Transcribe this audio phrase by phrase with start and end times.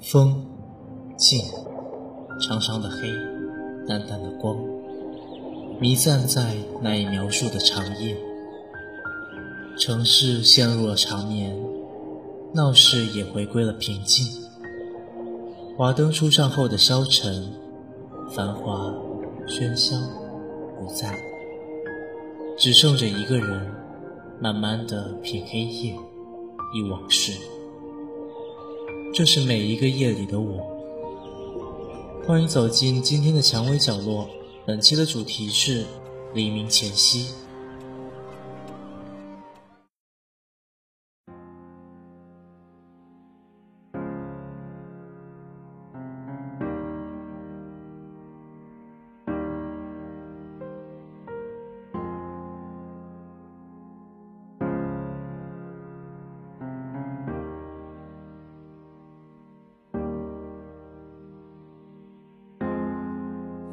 [0.00, 0.46] 风，
[1.16, 1.42] 静，
[2.40, 3.08] 长长的黑，
[3.86, 4.56] 淡淡的光，
[5.80, 8.16] 弥散在难以描述的长夜。
[9.76, 11.54] 城市陷入了长眠，
[12.54, 14.26] 闹市也回归了平静。
[15.76, 17.52] 华灯初上后的消沉，
[18.30, 18.94] 繁华
[19.46, 19.96] 喧嚣
[20.78, 21.18] 不在，
[22.56, 23.72] 只剩着一个人，
[24.40, 25.94] 慢慢的品黑夜，
[26.74, 27.32] 忆往事。
[29.12, 30.64] 这是每一个夜里的我。
[32.26, 34.28] 欢迎走进今天的蔷薇角落，
[34.66, 35.84] 本期的主题是
[36.34, 37.26] 黎明前夕。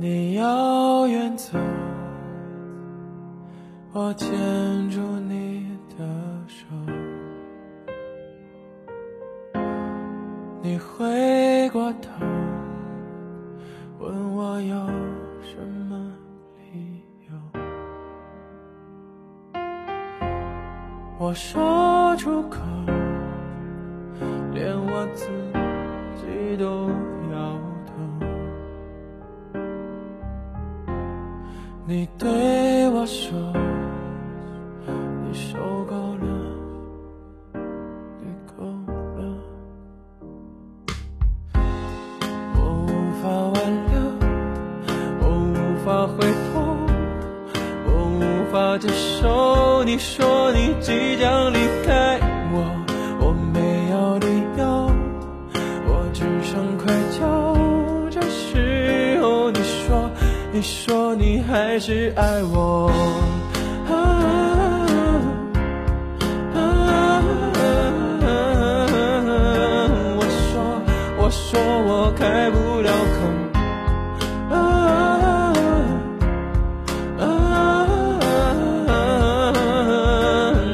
[0.07, 1.57] 你要远走，
[3.91, 4.29] 我牵
[4.91, 6.05] 住你的
[6.45, 6.67] 手。
[10.61, 12.23] 你回过头，
[13.97, 14.75] 问我有
[15.41, 16.13] 什么
[16.71, 17.61] 理由。
[21.17, 22.59] 我说出口，
[24.53, 25.31] 连我自
[26.21, 26.91] 己都
[31.87, 33.31] 你对我说，
[61.75, 62.89] 还是爱我。
[63.89, 63.91] 啊
[66.55, 66.57] 啊
[70.15, 70.55] 我说，
[71.17, 73.17] 我说我开不了口。
[74.55, 74.57] 啊
[77.19, 77.27] 啊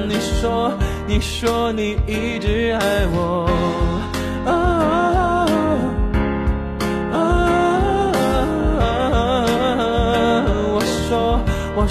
[0.07, 0.71] 你说，
[1.07, 3.40] 你说你一直爱我。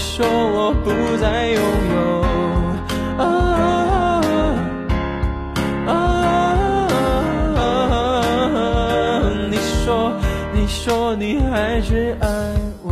[0.01, 1.61] 说我不再拥
[1.95, 2.01] 有。
[3.19, 3.25] 啊
[5.87, 5.89] 啊
[9.51, 10.13] 你说，
[10.55, 12.27] 你说你还是爱
[12.83, 12.89] 我。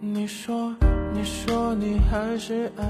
[0.00, 0.74] 你说，
[1.12, 2.84] 你说你还是爱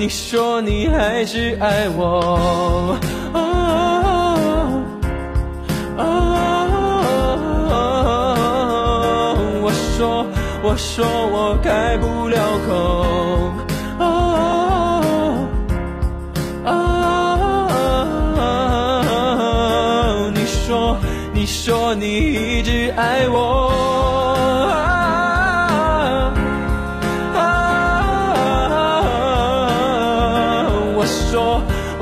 [0.00, 2.98] 你说你还是爱我。
[3.34, 3.36] 啊
[9.60, 10.24] 我说，
[10.62, 12.72] 我说我开不了口。
[14.00, 14.06] 啊
[20.32, 20.96] 你说，
[21.34, 23.28] 你说你一直爱。
[23.28, 23.69] 我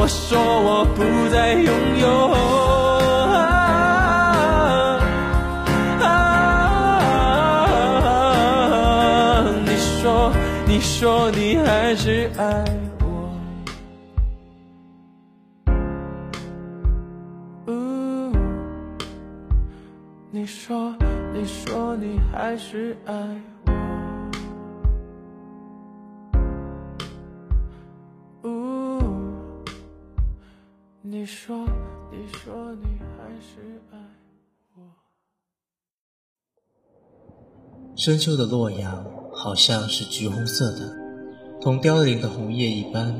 [0.08, 2.06] 说，我不再拥有。
[9.64, 10.32] 你说，
[10.66, 12.64] 你说你还是爱
[13.00, 13.06] 我。
[17.66, 18.32] 呜
[20.30, 20.94] 你说，
[21.34, 23.14] 你说你还是爱
[23.66, 23.77] 我。
[31.28, 31.66] 说，
[32.10, 33.98] 你说你还是爱
[34.74, 34.82] 我。
[37.94, 39.04] 深秋的洛阳
[39.34, 40.96] 好像是橘红色的，
[41.60, 43.14] 同凋零的红叶一般，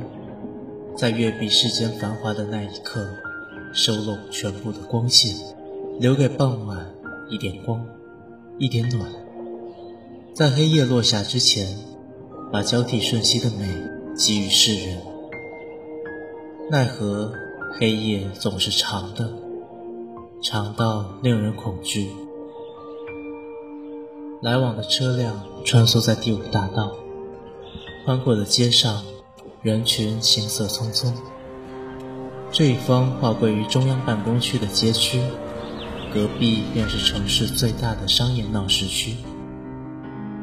[0.96, 3.06] 在月比世间繁华的那一刻，
[3.75, 5.37] 收拢全部的光线，
[6.00, 6.90] 留给傍晚
[7.28, 7.87] 一点光，
[8.56, 9.06] 一点暖。
[10.34, 11.76] 在黑夜落下之前，
[12.50, 13.66] 把交替瞬息的美
[14.16, 14.99] 给予世人。
[16.70, 17.32] 奈何
[17.76, 19.32] 黑夜总是长的，
[20.42, 22.10] 长到令人恐惧。
[24.40, 26.92] 来往的车辆穿梭在第五大道，
[28.04, 29.02] 宽阔的街上，
[29.62, 31.12] 人群行色匆匆。
[32.50, 35.20] 这一方划归于中央办公区的街区，
[36.12, 39.14] 隔壁便是城市最大的商业闹市区。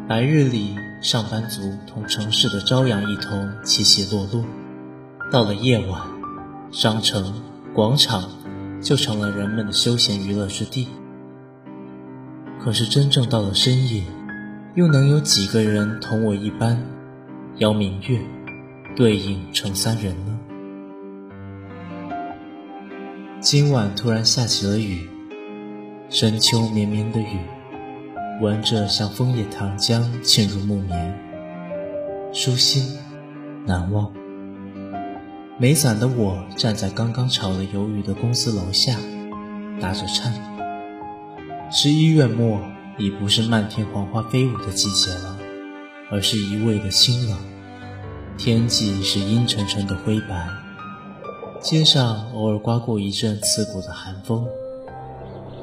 [0.08, 4.44] 白日里，上班族同城市的朝阳一同起起落落；
[5.32, 6.02] 到了夜晚，
[6.76, 7.34] 商城、
[7.74, 8.30] 广场
[8.82, 10.90] 就成了人们的休闲娱乐之地。
[12.62, 14.04] 可是真正到了深夜，
[14.74, 16.78] 又能有几个人同我一般，
[17.60, 18.20] 邀明月，
[18.94, 20.38] 对影成三人呢？
[23.40, 25.08] 今晚突然下起了雨，
[26.10, 27.40] 深秋绵绵的雨，
[28.42, 31.18] 闻着像枫叶糖浆沁入木棉，
[32.34, 32.98] 舒心
[33.66, 34.12] 难忘。
[35.58, 38.98] 没伞的我站在刚刚炒了鱿鱼的公司楼下，
[39.80, 40.34] 打着颤。
[41.72, 42.60] 十一月末
[42.98, 45.38] 已不是漫天黄花飞舞的季节了，
[46.12, 47.38] 而是一味的清冷。
[48.38, 50.46] 天际是阴沉沉的灰白，
[51.62, 54.46] 街上偶尔刮过一阵刺骨的寒风，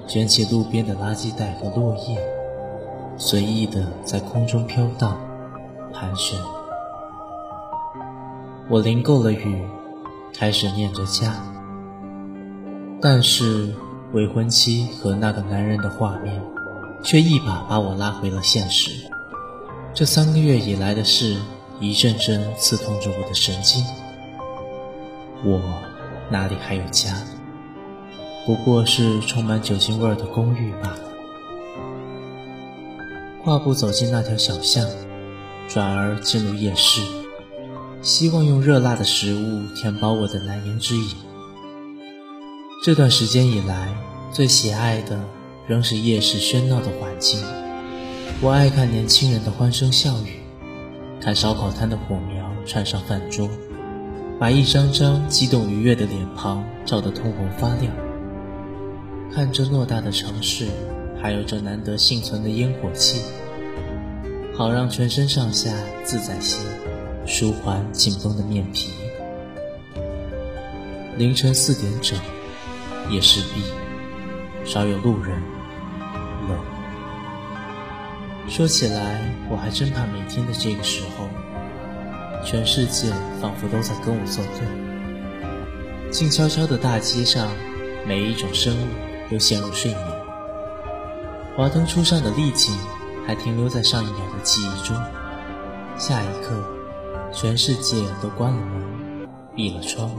[0.09, 2.19] 卷起路边的垃圾袋和落叶，
[3.19, 5.21] 随意的在空中飘荡、
[5.93, 6.39] 盘旋。
[8.71, 9.63] 我淋够了雨，
[10.35, 11.35] 开始念着家，
[13.01, 13.75] 但是。
[14.13, 16.39] 未婚妻和那个男人的画面，
[17.03, 18.91] 却一把把我拉回了现实。
[19.95, 21.39] 这三个月以来的事，
[21.81, 23.83] 一阵阵刺痛着我的神经。
[25.43, 25.63] 我
[26.29, 27.17] 哪里还有家？
[28.45, 31.01] 不过是充满酒精味的公寓罢了。
[33.43, 34.87] 跨步走进那条小巷，
[35.69, 37.01] 转而进入夜市，
[38.03, 41.07] 希望用热辣的食物填饱我的难言之隐。
[42.85, 43.95] 这段时间以来，
[44.33, 45.25] 最喜爱的
[45.69, 47.41] 仍是夜市喧闹的环境。
[48.41, 50.41] 我爱看年轻人的欢声笑语，
[51.21, 53.49] 看烧烤摊的火苗串上饭桌，
[54.37, 57.95] 把一张张激动愉悦的脸庞照得通红发亮。
[59.33, 60.67] 看这偌大的城市，
[61.23, 63.21] 还有这难得幸存的烟火气，
[64.57, 65.71] 好让全身上下
[66.03, 66.59] 自在些，
[67.27, 68.91] 舒缓紧绷的面皮。
[71.17, 72.19] 凌晨四点整。
[73.11, 73.65] 夜市闭，
[74.65, 75.43] 少有路人，
[76.49, 76.57] 冷。
[78.49, 79.21] 说起来，
[79.51, 81.29] 我还真怕每天的这个时候，
[82.45, 83.11] 全世界
[83.41, 86.11] 仿佛都在跟我作对。
[86.13, 87.51] 静悄悄的大街上，
[88.07, 88.87] 每一种生物
[89.29, 90.07] 都陷入睡眠。
[91.57, 92.73] 华灯初上的丽景
[93.27, 94.97] 还停留在上一秒的记忆中，
[95.99, 96.65] 下一刻，
[97.35, 100.11] 全世界都关了门，闭了窗，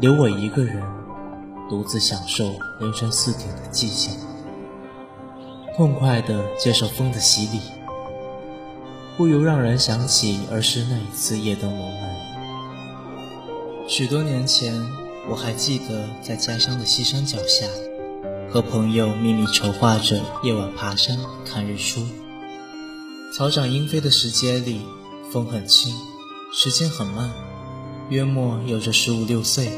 [0.00, 0.82] 留我一个人。
[1.68, 4.14] 独自享受凌晨四点的寂静，
[5.76, 7.60] 痛快地接受风的洗礼，
[9.18, 12.10] 不由让人想起儿时那一次夜灯笼门。
[13.86, 14.74] 许多年前，
[15.28, 17.66] 我还记得在家乡的西山脚下，
[18.50, 22.00] 和朋友秘密筹划着夜晚爬山看日出。
[23.34, 24.86] 草长莺飞的时节里，
[25.30, 25.94] 风很轻，
[26.54, 27.30] 时间很慢，
[28.08, 29.70] 约莫有着十五六岁，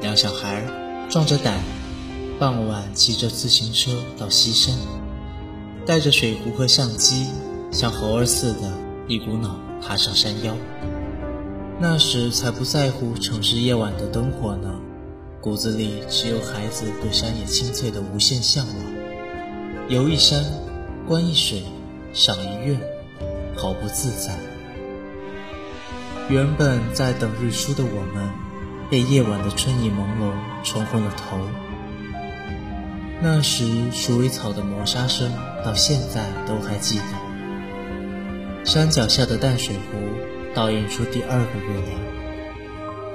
[0.00, 0.64] 两小孩。
[1.10, 1.62] 壮着胆，
[2.38, 4.74] 傍晚骑着自行车到西山，
[5.84, 7.26] 带着水壶和相机，
[7.70, 8.72] 像猴儿似的，
[9.06, 10.56] 一股脑爬上山腰。
[11.78, 14.72] 那时才不在乎城市夜晚的灯火呢，
[15.42, 18.76] 骨子里只有孩子对山野青翠的无限向往。
[19.90, 20.42] 游一山，
[21.06, 21.62] 观一水，
[22.14, 22.78] 赏一月，
[23.54, 24.34] 毫不自在。
[26.28, 28.30] 原本在等日出的我们。
[28.90, 30.30] 被夜晚的春意朦胧
[30.62, 31.38] 冲昏了头。
[33.20, 35.32] 那时鼠尾草的磨砂声，
[35.64, 38.64] 到现在都还记得。
[38.64, 39.98] 山脚下的淡水湖
[40.54, 41.98] 倒映出第二个月亮，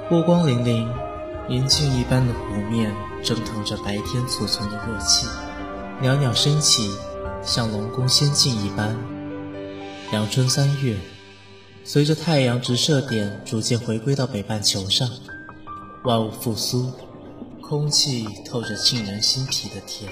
[0.08, 0.88] 波光粼粼，
[1.48, 5.26] 银镜一般的湖面蒸腾着白天储存的热气，
[6.02, 6.90] 袅袅升起，
[7.42, 8.96] 像龙宫仙境一般。
[10.12, 10.96] 阳春三月，
[11.84, 15.08] 随着太阳直射点逐渐回归到北半球上。
[16.04, 16.90] 万物复苏，
[17.60, 20.10] 空气透着沁人心脾的甜。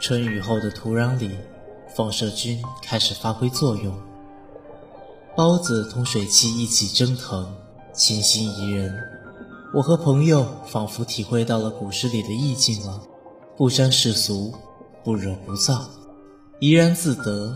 [0.00, 1.36] 春雨后的土壤里，
[1.94, 3.94] 放射菌开始发挥作用。
[5.36, 7.54] 孢子同水汽一起蒸腾，
[7.92, 8.92] 清新宜人。
[9.74, 13.02] 我和朋友仿佛体会到了古诗里的意境了：
[13.56, 14.54] 不沾世俗，
[15.04, 15.88] 不惹不躁，
[16.58, 17.54] 怡然自得，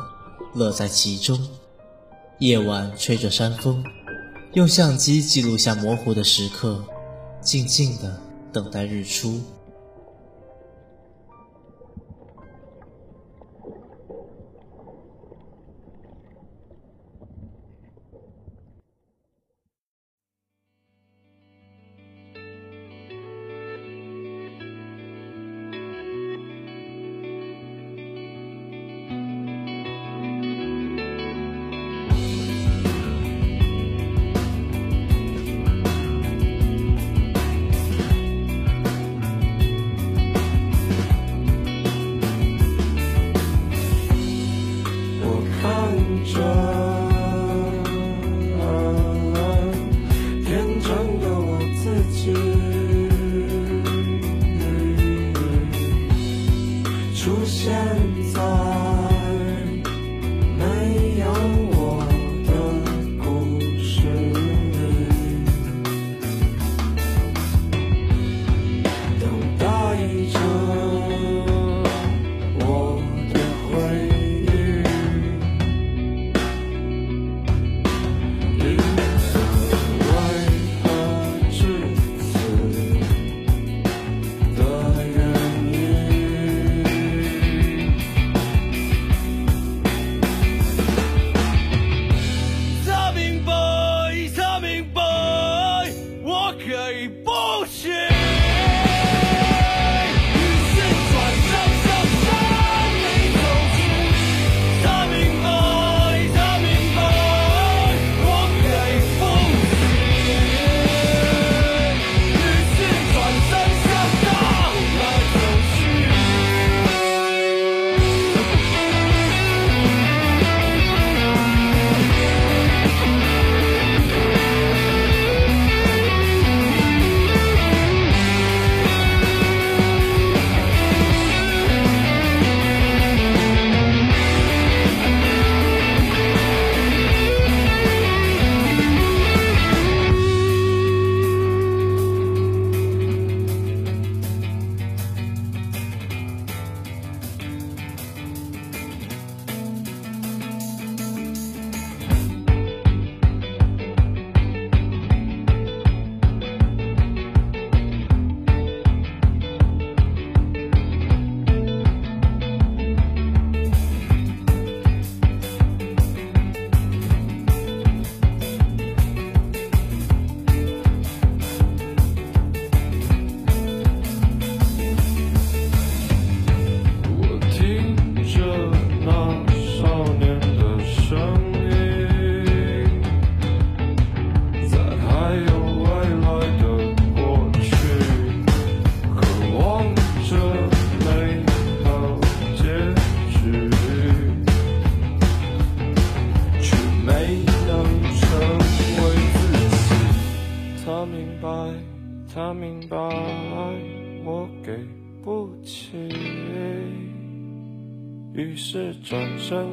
[0.55, 1.49] 乐在其中。
[2.43, 3.85] 夜晚吹着山风，
[4.55, 6.85] 用相机记录下模糊的时刻，
[7.41, 8.21] 静静的
[8.53, 9.41] 等待日出。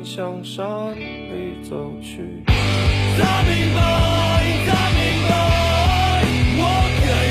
[0.10, 2.44] 向山里走去。
[2.48, 3.80] 他明白，
[4.66, 5.00] 他明
[5.30, 5.32] 白，
[6.58, 6.64] 我
[7.00, 7.29] 给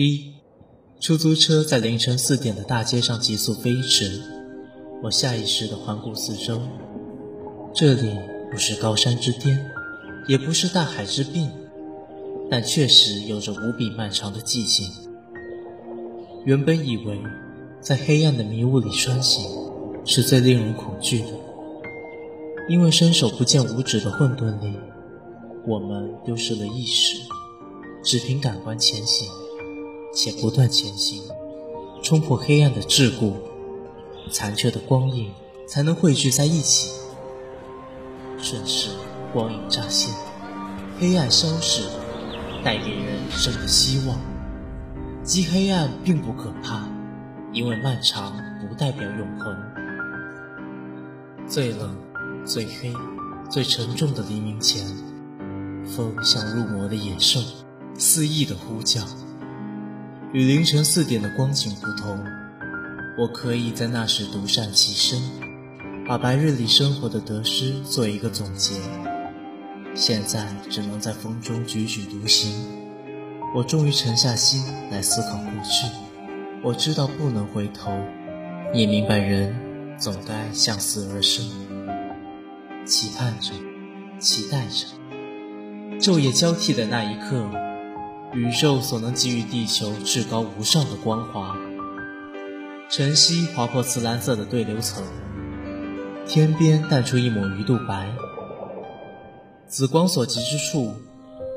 [0.00, 0.32] 一，
[1.00, 4.22] 出租车在凌晨四点的大街上急速飞驰，
[5.02, 6.60] 我下意识地环顾四周，
[7.74, 8.16] 这里
[8.48, 9.58] 不是高山之巅，
[10.28, 11.50] 也不是大海之滨，
[12.48, 14.88] 但确实有着无比漫长的寂静。
[16.44, 17.20] 原本以为
[17.80, 19.44] 在黑暗的迷雾里穿行
[20.04, 21.30] 是最令人恐惧的，
[22.68, 24.78] 因为伸手不见五指的混沌里，
[25.66, 27.16] 我们丢失了意识，
[28.04, 29.28] 只凭感官前行。
[30.20, 31.22] 且不断前行，
[32.02, 33.34] 冲破黑暗的桎梏，
[34.32, 35.30] 残缺的光影
[35.68, 36.90] 才能汇聚在一起。
[38.36, 38.90] 瞬时，
[39.32, 40.12] 光影乍现，
[40.98, 41.84] 黑暗消逝，
[42.64, 44.18] 带给人生的希望。
[45.22, 46.88] 即黑暗并不可怕，
[47.52, 49.56] 因为漫长不代表永恒。
[51.46, 51.96] 最冷、
[52.44, 52.92] 最黑、
[53.48, 54.84] 最沉重的黎明前，
[55.86, 57.40] 风像入魔的野兽，
[57.96, 59.02] 肆意的呼叫。
[60.34, 62.22] 与凌晨四点的光景不同，
[63.16, 65.18] 我可以在那时独善其身，
[66.06, 68.74] 把白日里生活的得失做一个总结。
[69.94, 72.52] 现在只能在风中踽踽独行。
[73.54, 75.86] 我终于沉下心来思考过去。
[76.62, 77.90] 我知道不能回头，
[78.74, 79.56] 也明白人
[79.98, 81.42] 总该向死而生。
[82.84, 83.54] 期盼着，
[84.18, 84.86] 期待着，
[85.98, 87.48] 昼夜交替的那一刻。
[88.34, 91.56] 宇宙所能给予地球至高无上的光华，
[92.90, 95.02] 晨曦划破瓷蓝色的对流层，
[96.26, 98.12] 天边淡出一抹鱼肚白。
[99.66, 100.92] 紫光所及之处，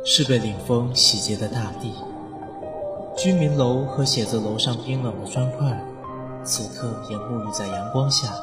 [0.06, 1.92] 是被凛风洗劫的大地。
[3.18, 5.78] 居民楼和写字楼上冰冷的砖块，
[6.46, 8.34] 此刻也沐浴在阳光下。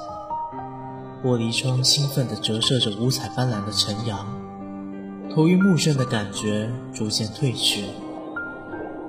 [1.24, 4.26] 玻璃窗兴奋地折射着五彩斑斓的晨阳，
[5.34, 7.84] 头晕目眩的感觉逐渐褪去。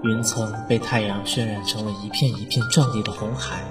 [0.01, 3.65] 云层被太阳渲染成了一片一片壮丽的红海，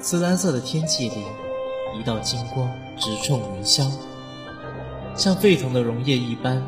[0.00, 1.24] 紫蓝色的天际里，
[1.96, 2.68] 一道金光
[2.98, 3.88] 直冲云霄，
[5.14, 6.60] 像沸腾的溶液一般，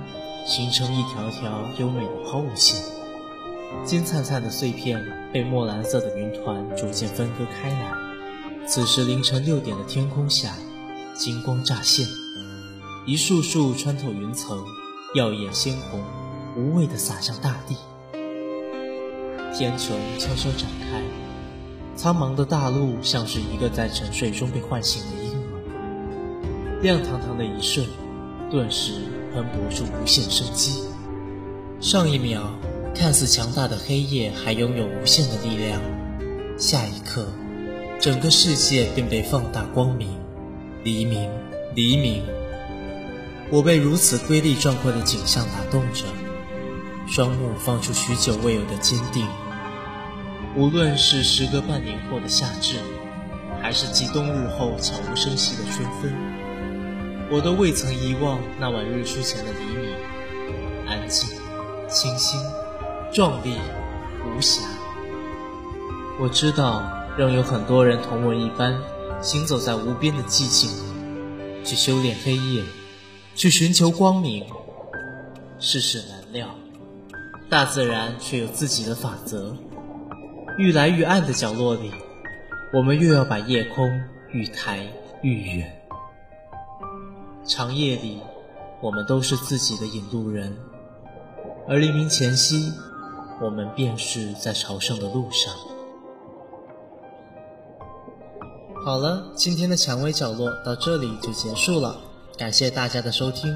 [0.46, 2.80] 形成一条条优美的抛物线。
[3.84, 7.90] 金灿灿的碎片被墨蓝色的云团逐渐分割开来。
[8.64, 10.52] 此时凌晨六点的天空下，
[11.14, 12.06] 金光乍现，
[13.06, 14.64] 一束束穿透云层，
[15.16, 16.00] 耀眼鲜红，
[16.56, 17.76] 无畏地洒向大地。
[19.58, 21.00] 天穹悄悄展开，
[21.96, 26.82] 苍茫的大陆像是一个在沉睡中被唤醒的婴儿。
[26.82, 27.86] 亮堂堂的一瞬，
[28.50, 28.92] 顿时
[29.32, 30.82] 喷薄出无限生机。
[31.80, 32.42] 上一秒，
[32.94, 35.81] 看似强大的黑夜还拥有无限的力量，
[36.59, 37.26] 下一刻，
[37.98, 40.11] 整个世界便被放大光明。
[40.85, 41.31] 黎明，
[41.74, 42.22] 黎明！
[43.50, 46.04] 我被如此瑰丽壮阔的景象打动着，
[47.09, 49.26] 双目放出许久未有的坚定。
[50.57, 52.79] 无论是时隔半年后的夏至，
[53.61, 56.11] 还是继冬日后悄无声息的春分，
[57.31, 59.90] 我都未曾遗忘那晚日出前的黎明，
[60.87, 61.29] 安静、
[61.90, 62.40] 清新、
[63.12, 63.57] 壮丽、
[64.25, 64.62] 无暇。
[66.19, 66.83] 我知道，
[67.19, 68.75] 仍有很多人同我一般，
[69.21, 72.64] 行走在无边的寂静里，去修炼黑夜，
[73.35, 74.47] 去寻求光明。
[75.59, 76.49] 世事难料，
[77.51, 79.55] 大自然却有自己的法则。
[80.59, 81.92] 愈来愈暗的角落里，
[82.73, 83.90] 我们越要把夜空
[84.31, 84.87] 愈抬
[85.21, 85.83] 愈远。
[87.45, 88.21] 长夜里，
[88.81, 90.57] 我们都是自己的引路人，
[91.69, 92.73] 而黎明前夕，
[93.38, 95.53] 我们便是在朝圣的路上。
[98.83, 102.01] 好了，今天的蔷薇角落到这里就结束了，
[102.38, 103.55] 感谢大家的收听，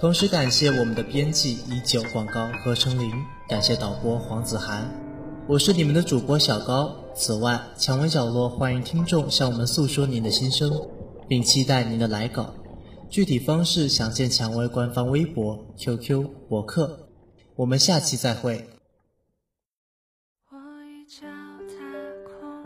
[0.00, 3.12] 同时感谢我们的编辑依旧广告何成林，
[3.48, 5.03] 感谢导播黄子涵。
[5.46, 6.96] 我是你们的主播小高。
[7.14, 10.72] 此外，蔷薇角落欢迎听众向我们诉说您的心声，
[11.28, 12.54] 并期待您的来稿。
[13.10, 16.98] 具体方式详见蔷薇官方微博、QQ、博客。
[17.56, 18.66] 我们下期再会。
[20.50, 21.26] 我一脚
[21.68, 21.74] 踏
[22.24, 22.64] 空，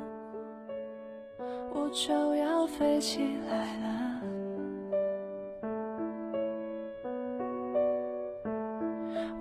[1.74, 3.18] 我就要飞起
[3.50, 4.22] 来了。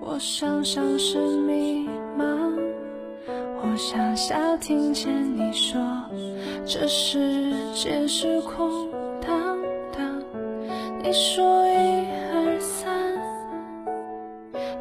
[0.01, 2.57] 我想象是迷茫。
[3.63, 5.79] 我想笑，听见你说
[6.65, 8.89] 这世界是空
[9.19, 9.57] 荡
[9.91, 10.21] 荡。
[11.01, 13.17] 你说一二三，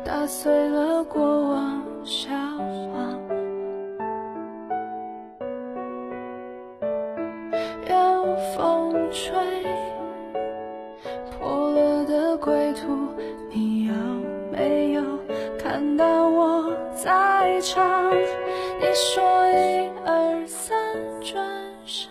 [0.04, 2.96] 打碎了过往笑话。
[7.88, 9.32] 有风吹
[18.98, 20.74] 说一二三，
[21.20, 21.44] 转
[21.84, 22.08] 身，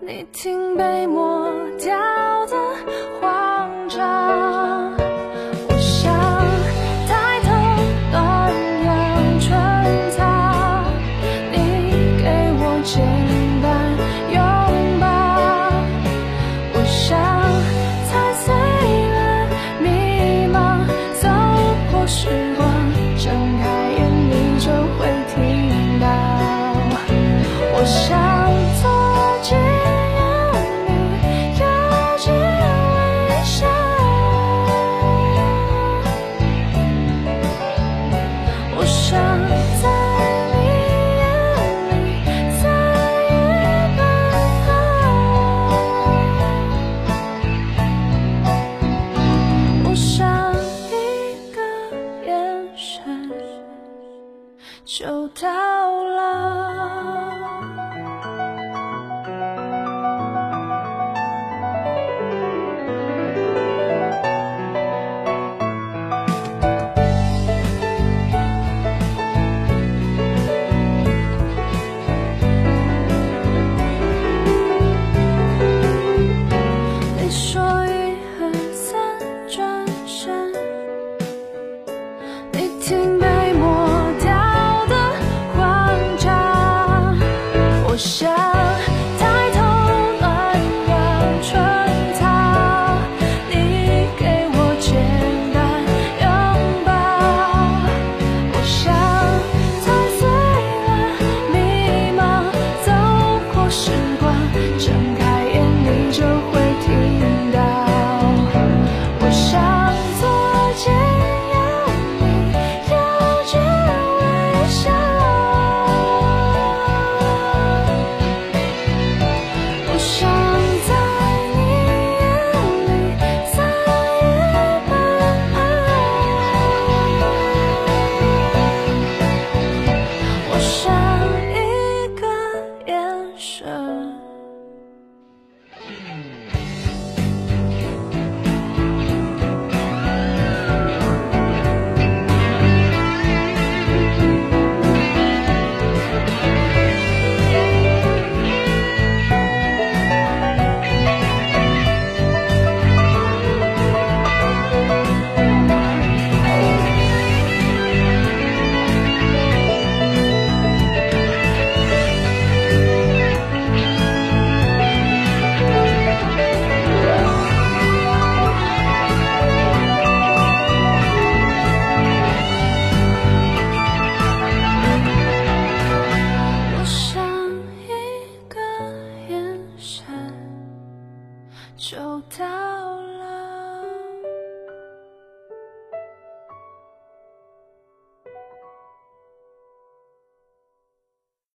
[0.00, 1.92] 你听被抹掉
[2.46, 2.56] 的
[3.20, 4.94] 慌张。
[5.68, 6.14] 我想
[7.08, 7.50] 抬头
[8.12, 9.50] 暖阳春
[10.12, 10.22] 草，
[11.50, 11.56] 你
[12.22, 12.24] 给
[12.60, 12.94] 我简
[13.60, 13.66] 单
[14.30, 14.38] 拥
[15.00, 15.02] 抱。
[16.74, 17.18] 我想
[18.06, 18.54] 踩碎
[19.10, 19.18] 了
[19.80, 20.54] 迷茫，
[21.20, 21.26] 走
[21.90, 22.22] 过时